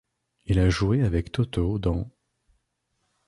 [0.47, 2.09] Il a joué avec Totò dans'.